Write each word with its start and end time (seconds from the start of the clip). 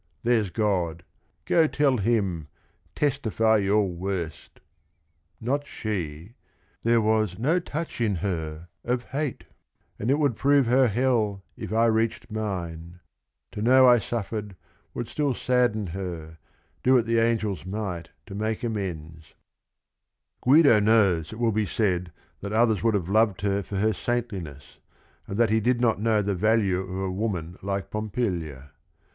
There 0.23 0.43
's 0.43 0.49
God, 0.49 1.03
go 1.45 1.67
tell 1.67 1.97
Him, 1.97 2.47
testify 2.95 3.57
your 3.57 3.87
worst 3.87 4.53
I 4.59 4.65
Not 5.39 5.67
she! 5.67 6.33
There 6.81 6.99
was 6.99 7.37
no 7.37 7.59
touch 7.59 8.01
in 8.01 8.15
her 8.15 8.67
of 8.83 9.03
hate: 9.09 9.43
And 9.99 10.09
it 10.09 10.17
would 10.17 10.35
prove 10.35 10.65
her 10.65 10.87
hell, 10.87 11.43
if 11.55 11.71
I 11.71 11.85
reached 11.85 12.31
mine 12.31 12.99
1 13.51 13.51
To 13.51 13.61
know 13.61 13.85
I 13.87 13.99
suffered, 13.99 14.55
would 14.95 15.07
still 15.07 15.35
sadden 15.35 15.85
her, 15.93 16.39
Do 16.81 16.95
what 16.95 17.05
the 17.05 17.19
angels 17.19 17.63
might 17.63 18.09
to 18.25 18.33
make 18.33 18.63
amends 18.63 19.33
I" 19.37 20.49
Guido 20.49 20.79
knows 20.79 21.31
it 21.31 21.37
will 21.37 21.51
be 21.51 21.67
said 21.67 22.11
that 22.39 22.53
others 22.53 22.81
would 22.81 22.95
have 22.95 23.07
loved 23.07 23.41
her 23.41 23.61
for 23.61 23.75
her 23.75 23.93
saintliness, 23.93 24.79
and 25.27 25.37
that 25.37 25.51
he 25.51 25.59
did 25.59 25.79
not 25.79 26.01
know 26.01 26.23
the 26.23 26.33
value 26.33 26.79
of 26.79 26.89
a 26.97 27.11
woman 27.11 27.55
like 27.61 27.91
Pompilia. 27.91 28.71